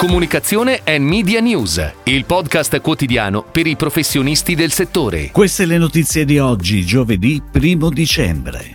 Comunicazione 0.00 0.80
e 0.82 0.98
Media 0.98 1.40
News, 1.40 1.92
il 2.04 2.24
podcast 2.24 2.80
quotidiano 2.80 3.42
per 3.44 3.66
i 3.66 3.76
professionisti 3.76 4.54
del 4.54 4.72
settore. 4.72 5.30
Queste 5.30 5.66
le 5.66 5.76
notizie 5.76 6.24
di 6.24 6.38
oggi, 6.38 6.86
giovedì 6.86 7.42
1 7.52 7.90
dicembre. 7.90 8.72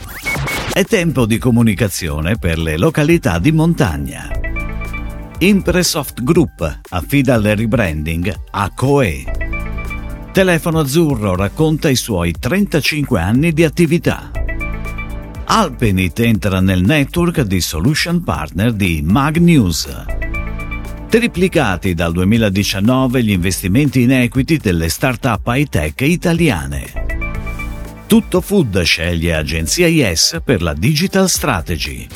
È 0.72 0.84
tempo 0.84 1.26
di 1.26 1.40
comunicazione 1.40 2.38
per 2.38 2.60
le 2.60 2.78
località 2.78 3.40
di 3.40 3.52
montagna. 3.52 4.30
Impresoft 5.40 6.22
Group 6.22 6.82
affida 6.90 7.34
il 7.34 7.56
rebranding 7.56 8.32
a 8.52 8.72
Coe. 8.76 9.24
Telefono 10.32 10.82
Azzurro 10.82 11.36
racconta 11.36 11.90
i 11.90 11.96
suoi 11.96 12.34
35 12.40 13.20
anni 13.20 13.52
di 13.52 13.64
attività. 13.64 14.30
Alpenit 15.46 16.20
entra 16.20 16.60
nel 16.60 16.84
network 16.84 17.42
di 17.42 17.62
solution 17.62 18.24
partner 18.24 18.74
di 18.74 19.02
Mag 19.04 19.38
News. 19.38 20.15
Triplicati 21.10 21.94
dal 21.94 22.12
2019 22.12 23.24
gli 23.24 23.32
investimenti 23.32 24.02
in 24.02 24.12
equity 24.12 24.58
delle 24.58 24.90
start-up 24.90 25.48
high-tech 25.48 26.02
italiane. 26.02 26.92
Tutto 28.08 28.42
Food 28.42 28.82
sceglie 28.82 29.34
agenzia 29.34 29.88
IS 29.88 30.40
per 30.44 30.62
la 30.62 30.74
Digital 30.74 31.30
Strategy. 31.30 32.08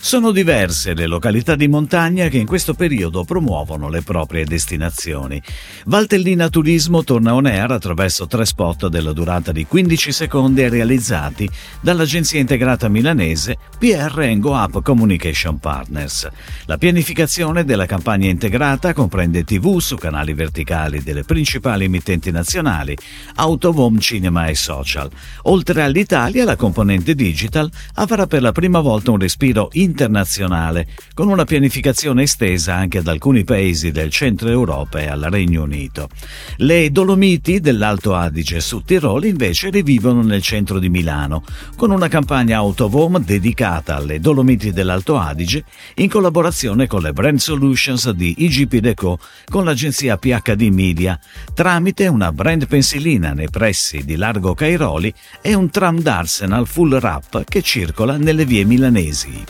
Sono 0.00 0.30
diverse 0.30 0.94
le 0.94 1.06
località 1.06 1.54
di 1.54 1.66
montagna 1.66 2.28
che 2.28 2.38
in 2.38 2.46
questo 2.46 2.72
periodo 2.72 3.24
promuovono 3.24 3.88
le 3.88 4.02
proprie 4.02 4.44
destinazioni. 4.44 5.42
Valtellina 5.86 6.48
Turismo 6.48 7.02
torna 7.04 7.34
on 7.34 7.46
air 7.46 7.72
attraverso 7.72 8.26
tre 8.26 8.46
spot 8.46 8.88
della 8.88 9.12
durata 9.12 9.50
di 9.50 9.66
15 9.66 10.12
secondi 10.12 10.66
realizzati 10.68 11.48
dall'agenzia 11.80 12.38
integrata 12.38 12.88
milanese 12.88 13.56
PR 13.78 14.38
Go 14.38 14.52
Up 14.52 14.82
Communication 14.82 15.58
Partners. 15.58 16.28
La 16.66 16.78
pianificazione 16.78 17.64
della 17.64 17.86
campagna 17.86 18.28
integrata 18.28 18.92
comprende 18.92 19.44
TV 19.44 19.78
su 19.78 19.96
canali 19.96 20.32
verticali 20.32 21.02
delle 21.02 21.24
principali 21.24 21.84
emittenti 21.84 22.30
nazionali, 22.30 22.96
Autovom 23.34 23.98
Cinema 23.98 24.46
e 24.46 24.54
Social. 24.54 25.10
Oltre 25.42 25.82
all'Italia, 25.82 26.44
la 26.44 26.56
componente 26.56 27.14
digital 27.14 27.70
avrà 27.94 28.26
per 28.26 28.42
la 28.42 28.52
prima 28.52 28.80
volta 28.80 29.10
un 29.10 29.18
respiro 29.18 29.68
internazionale 29.82 30.86
con 31.14 31.28
una 31.28 31.44
pianificazione 31.44 32.22
estesa 32.22 32.74
anche 32.74 32.98
ad 32.98 33.08
alcuni 33.08 33.44
paesi 33.44 33.90
del 33.90 34.10
centro 34.10 34.48
Europa 34.48 35.00
e 35.00 35.06
al 35.06 35.26
Regno 35.30 35.62
Unito. 35.62 36.08
Le 36.56 36.90
Dolomiti 36.90 37.60
dell'Alto 37.60 38.14
Adige 38.14 38.60
su 38.60 38.82
Tirolo 38.82 39.26
invece 39.26 39.70
rivivono 39.70 40.22
nel 40.22 40.42
centro 40.42 40.78
di 40.78 40.88
Milano, 40.88 41.44
con 41.76 41.90
una 41.90 42.08
campagna 42.08 42.58
Autovom 42.58 43.18
dedicata 43.18 43.96
alle 43.96 44.20
Dolomiti 44.20 44.72
dell'Alto 44.72 45.18
Adige 45.18 45.64
in 45.96 46.08
collaborazione 46.08 46.86
con 46.86 47.02
le 47.02 47.12
Brand 47.12 47.38
Solutions 47.38 48.10
di 48.10 48.34
IGP 48.38 48.76
Deco 48.76 49.18
con 49.48 49.64
l'agenzia 49.64 50.16
PHD 50.16 50.62
Media, 50.70 51.18
tramite 51.54 52.06
una 52.06 52.32
brand 52.32 52.66
pensilina 52.66 53.32
nei 53.32 53.48
pressi 53.50 54.04
di 54.04 54.16
Largo 54.16 54.54
Cairoli 54.54 55.12
e 55.40 55.54
un 55.54 55.70
tram 55.70 56.00
d'Arsenal 56.00 56.66
full 56.66 56.92
wrap 56.92 57.44
che 57.44 57.62
circola 57.62 58.16
nelle 58.16 58.44
vie 58.44 58.64
milanesi. 58.64 59.44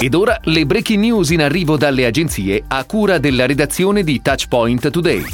Ed 0.00 0.14
ora 0.14 0.38
le 0.44 0.64
breaking 0.64 1.02
news 1.02 1.30
in 1.30 1.42
arrivo 1.42 1.76
dalle 1.76 2.06
agenzie 2.06 2.62
a 2.68 2.84
cura 2.84 3.18
della 3.18 3.46
redazione 3.46 4.04
di 4.04 4.22
Touchpoint 4.22 4.90
Today. 4.90 5.24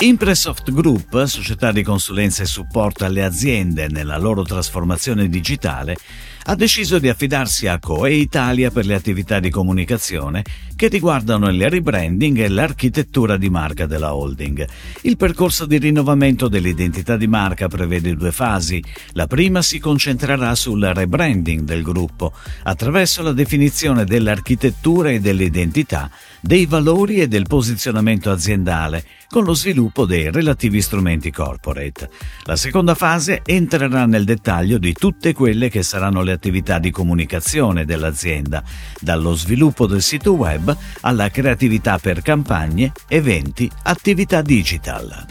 Impresoft 0.00 0.72
Group, 0.72 1.22
società 1.24 1.70
di 1.70 1.82
consulenza 1.82 2.42
e 2.42 2.46
supporto 2.46 3.04
alle 3.04 3.22
aziende 3.22 3.88
nella 3.88 4.16
loro 4.16 4.42
trasformazione 4.42 5.28
digitale, 5.28 5.96
ha 6.44 6.54
deciso 6.54 6.98
di 6.98 7.10
affidarsi 7.10 7.66
a 7.66 7.78
Coe 7.78 8.14
Italia 8.14 8.70
per 8.70 8.86
le 8.86 8.94
attività 8.94 9.38
di 9.38 9.50
comunicazione 9.50 10.42
che 10.76 10.88
riguardano 10.88 11.48
il 11.48 11.70
rebranding 11.70 12.38
e 12.38 12.48
l'architettura 12.48 13.38
di 13.38 13.48
marca 13.48 13.86
della 13.86 14.14
holding. 14.14 14.64
Il 15.02 15.16
percorso 15.16 15.64
di 15.64 15.78
rinnovamento 15.78 16.48
dell'identità 16.48 17.16
di 17.16 17.26
marca 17.26 17.66
prevede 17.66 18.14
due 18.14 18.30
fasi. 18.30 18.82
La 19.12 19.26
prima 19.26 19.62
si 19.62 19.78
concentrerà 19.78 20.54
sul 20.54 20.84
rebranding 20.84 21.62
del 21.62 21.82
gruppo 21.82 22.34
attraverso 22.64 23.22
la 23.22 23.32
definizione 23.32 24.04
dell'architettura 24.04 25.10
e 25.10 25.18
dell'identità, 25.20 26.10
dei 26.42 26.66
valori 26.66 27.16
e 27.16 27.26
del 27.26 27.46
posizionamento 27.46 28.30
aziendale, 28.30 29.04
con 29.28 29.44
lo 29.44 29.54
sviluppo 29.54 30.04
dei 30.04 30.30
relativi 30.30 30.80
strumenti 30.82 31.30
corporate. 31.30 32.10
La 32.44 32.56
seconda 32.56 32.94
fase 32.94 33.40
entrerà 33.44 34.04
nel 34.04 34.24
dettaglio 34.24 34.78
di 34.78 34.92
tutte 34.92 35.32
quelle 35.32 35.70
che 35.70 35.82
saranno 35.82 36.22
le 36.22 36.32
attività 36.32 36.78
di 36.78 36.90
comunicazione 36.90 37.86
dell'azienda, 37.86 38.62
dallo 39.00 39.34
sviluppo 39.34 39.86
del 39.86 40.02
sito 40.02 40.34
web 40.34 40.65
alla 41.02 41.28
creatività 41.30 41.98
per 41.98 42.22
campagne, 42.22 42.92
eventi, 43.08 43.70
attività 43.82 44.42
digital. 44.42 45.26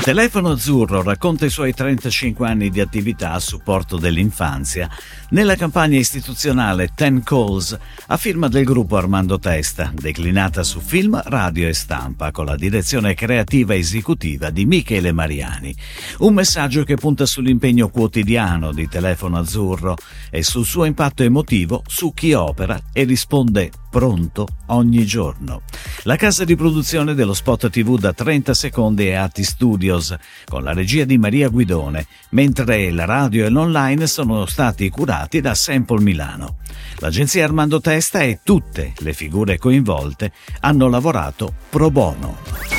Telefono 0.00 0.52
Azzurro 0.52 1.02
racconta 1.02 1.44
i 1.44 1.50
suoi 1.50 1.74
35 1.74 2.46
anni 2.48 2.70
di 2.70 2.80
attività 2.80 3.32
a 3.32 3.40
supporto 3.40 3.98
dell'infanzia 3.98 4.88
nella 5.30 5.54
campagna 5.54 5.98
istituzionale 5.98 6.92
Ten 6.94 7.22
Calls 7.22 7.76
a 8.06 8.16
firma 8.16 8.48
del 8.48 8.64
gruppo 8.64 8.96
Armando 8.96 9.38
Testa, 9.38 9.92
declinata 9.94 10.62
su 10.62 10.80
film, 10.80 11.20
radio 11.26 11.68
e 11.68 11.74
stampa 11.74 12.30
con 12.30 12.46
la 12.46 12.56
direzione 12.56 13.12
creativa 13.12 13.74
esecutiva 13.74 14.48
di 14.48 14.64
Michele 14.64 15.12
Mariani. 15.12 15.74
Un 16.18 16.32
messaggio 16.32 16.84
che 16.84 16.94
punta 16.94 17.26
sull'impegno 17.26 17.90
quotidiano 17.90 18.72
di 18.72 18.88
Telefono 18.88 19.38
Azzurro 19.38 19.96
e 20.30 20.42
sul 20.42 20.64
suo 20.64 20.86
impatto 20.86 21.22
emotivo 21.22 21.82
su 21.86 22.14
chi 22.14 22.32
opera 22.32 22.80
e 22.94 23.04
risponde 23.04 23.70
pronto 23.90 24.46
ogni 24.66 25.04
giorno. 25.04 25.62
La 26.08 26.16
casa 26.16 26.46
di 26.46 26.56
produzione 26.56 27.12
dello 27.12 27.34
spot 27.34 27.68
TV 27.68 27.98
da 27.98 28.14
30 28.14 28.54
secondi 28.54 29.08
è 29.08 29.12
Atti 29.12 29.44
Studios, 29.44 30.16
con 30.46 30.62
la 30.62 30.72
regia 30.72 31.04
di 31.04 31.18
Maria 31.18 31.50
Guidone, 31.50 32.06
mentre 32.30 32.90
la 32.90 33.04
radio 33.04 33.44
e 33.44 33.50
l'online 33.50 34.06
sono 34.06 34.46
stati 34.46 34.88
curati 34.88 35.42
da 35.42 35.54
Sample 35.54 36.00
Milano. 36.00 36.60
L'agenzia 37.00 37.44
Armando 37.44 37.82
Testa 37.82 38.20
e 38.20 38.40
tutte 38.42 38.94
le 39.00 39.12
figure 39.12 39.58
coinvolte 39.58 40.32
hanno 40.60 40.88
lavorato 40.88 41.52
pro 41.68 41.90
bono. 41.90 42.77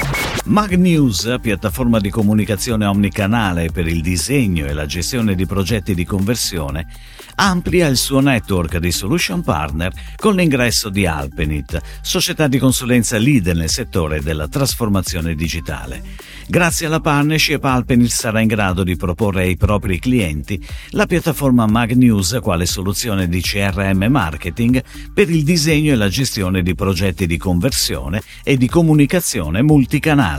Mag 0.49 0.73
News, 0.73 1.35
piattaforma 1.39 1.99
di 1.99 2.09
comunicazione 2.09 2.87
omnicanale 2.87 3.69
per 3.69 3.85
il 3.85 4.01
disegno 4.01 4.65
e 4.65 4.73
la 4.73 4.87
gestione 4.87 5.35
di 5.35 5.45
progetti 5.45 5.93
di 5.93 6.03
conversione, 6.03 6.87
amplia 7.35 7.85
il 7.85 7.97
suo 7.97 8.19
network 8.19 8.77
di 8.77 8.91
solution 8.91 9.43
partner 9.43 9.93
con 10.15 10.33
l'ingresso 10.33 10.89
di 10.89 11.05
Alpenit, 11.05 11.79
società 12.01 12.47
di 12.47 12.57
consulenza 12.57 13.19
leader 13.19 13.55
nel 13.55 13.69
settore 13.69 14.21
della 14.21 14.47
trasformazione 14.47 15.35
digitale. 15.35 16.01
Grazie 16.47 16.87
alla 16.87 16.99
partnership 16.99 17.63
Alpenit 17.63 18.09
sarà 18.09 18.39
in 18.39 18.47
grado 18.47 18.83
di 18.83 18.95
proporre 18.95 19.43
ai 19.43 19.55
propri 19.55 19.99
clienti 19.99 20.59
la 20.93 21.05
piattaforma 21.05 21.67
Mag 21.67 21.91
News 21.91 22.39
quale 22.41 22.65
soluzione 22.65 23.29
di 23.29 23.39
CRM 23.39 24.07
marketing 24.09 24.81
per 25.13 25.29
il 25.29 25.43
disegno 25.43 25.93
e 25.93 25.95
la 25.95 26.09
gestione 26.09 26.63
di 26.63 26.73
progetti 26.73 27.27
di 27.27 27.37
conversione 27.37 28.23
e 28.43 28.57
di 28.57 28.67
comunicazione 28.67 29.61
multicanale. 29.61 30.38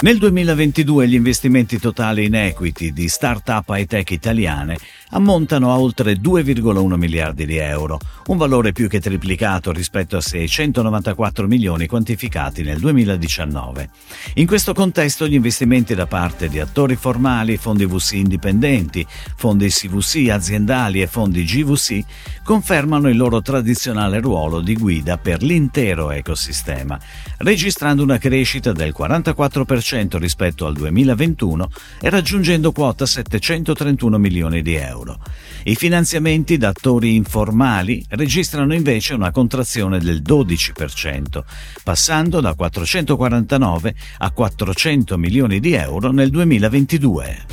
Nel 0.00 0.18
2022 0.18 1.08
gli 1.08 1.14
investimenti 1.14 1.78
totali 1.78 2.26
in 2.26 2.34
equity 2.34 2.92
di 2.92 3.08
start-up 3.08 3.72
high-tech 3.72 4.10
italiane 4.10 4.76
ammontano 5.10 5.72
a 5.72 5.78
oltre 5.78 6.14
2,1 6.14 6.94
miliardi 6.94 7.46
di 7.46 7.56
euro, 7.56 7.98
un 8.26 8.36
valore 8.36 8.72
più 8.72 8.88
che 8.88 9.00
triplicato 9.00 9.70
rispetto 9.72 10.16
a 10.16 10.20
694 10.20 11.46
milioni 11.46 11.86
quantificati 11.86 12.62
nel 12.62 12.78
2019. 12.78 13.90
In 14.34 14.46
questo 14.46 14.74
contesto 14.74 15.26
gli 15.28 15.34
investimenti 15.34 15.94
da 15.94 16.06
parte 16.06 16.48
di 16.48 16.58
attori 16.58 16.96
formali, 16.96 17.56
fondi 17.56 17.84
VC 17.84 18.12
indipendenti, 18.12 19.06
fondi 19.36 19.68
CVC 19.68 20.28
aziendali 20.30 21.00
e 21.02 21.06
fondi 21.06 21.44
GVC 21.44 22.04
confermano 22.42 23.08
il 23.08 23.16
loro 23.16 23.42
tradizionale 23.42 24.20
ruolo 24.20 24.60
di 24.60 24.74
guida 24.74 25.18
per 25.18 25.42
l'intero 25.42 26.10
ecosistema, 26.10 26.98
registrando 27.38 28.02
una 28.02 28.18
crescita 28.18 28.72
del 28.72 28.94
44% 28.96 30.16
rispetto 30.18 30.66
al 30.66 30.74
2021 30.74 31.68
e 32.00 32.10
raggiungendo 32.10 32.72
quota 32.72 33.06
731 33.06 34.18
milioni 34.18 34.62
di 34.62 34.74
euro 34.74 34.95
euro. 34.96 35.18
I 35.64 35.74
finanziamenti 35.74 36.56
da 36.56 36.68
attori 36.68 37.14
informali 37.14 38.04
registrano 38.10 38.72
invece 38.74 39.14
una 39.14 39.30
contrazione 39.30 39.98
del 39.98 40.22
12%, 40.22 41.42
passando 41.82 42.40
da 42.40 42.54
449 42.54 43.94
a 44.18 44.30
400 44.30 45.18
milioni 45.18 45.60
di 45.60 45.72
euro 45.72 46.10
nel 46.12 46.30
2022. 46.30 47.44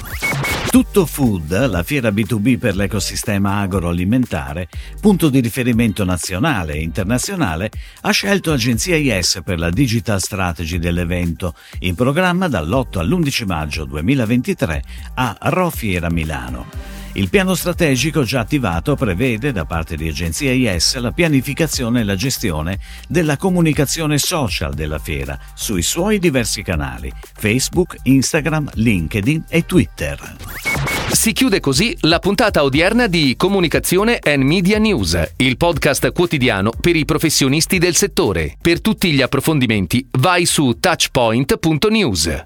Tutto 0.70 1.06
Food, 1.06 1.68
la 1.68 1.84
fiera 1.84 2.10
B2B 2.10 2.58
per 2.58 2.76
l'ecosistema 2.76 3.60
agroalimentare, 3.60 4.68
punto 5.00 5.30
di 5.30 5.40
riferimento 5.40 6.04
nazionale 6.04 6.74
e 6.74 6.82
internazionale, 6.82 7.70
ha 8.02 8.10
scelto 8.10 8.52
Agenzia 8.52 8.96
IS 8.96 9.42
per 9.44 9.60
la 9.60 9.70
Digital 9.70 10.20
Strategy 10.20 10.80
dell'evento, 10.80 11.54
in 11.82 11.94
programma 11.94 12.48
dall'8 12.48 12.98
all'11 12.98 13.46
maggio 13.46 13.86
2023 13.86 14.84
a 15.14 15.38
Rofiera 15.42 16.10
Milano. 16.10 16.93
Il 17.16 17.30
piano 17.30 17.54
strategico 17.54 18.24
già 18.24 18.40
attivato 18.40 18.96
prevede 18.96 19.52
da 19.52 19.66
parte 19.66 19.96
di 19.96 20.08
Agenzia 20.08 20.52
IS 20.52 20.96
la 20.96 21.12
pianificazione 21.12 22.02
e 22.02 22.04
la 22.04 22.16
gestione 22.16 22.80
della 23.08 23.38
comunicazione 23.38 24.18
social 24.18 24.74
della 24.74 24.98
fiera 24.98 25.38
sui 25.54 25.84
suoi 25.84 26.18
diversi 26.18 26.64
canali 26.64 27.14
Facebook, 27.36 27.98
Instagram, 28.02 28.72
LinkedIn 28.74 29.46
e 29.48 29.64
Twitter. 29.68 30.38
Si 31.12 31.34
chiude 31.34 31.60
così 31.60 31.96
la 32.02 32.18
puntata 32.18 32.64
odierna 32.64 33.06
di 33.06 33.36
Comunicazione 33.38 34.18
and 34.20 34.42
Media 34.42 34.80
News, 34.80 35.34
il 35.38 35.58
podcast 35.58 36.12
quotidiano 36.12 36.72
per 36.72 36.96
i 36.96 37.06
professionisti 37.06 37.78
del 37.78 37.96
settore. 37.96 38.58
Per 38.60 38.82
tutti 38.82 39.12
gli 39.12 39.22
approfondimenti 39.22 40.08
vai 40.14 40.48
su 40.48 40.78
touchpoint.news. 40.80 42.46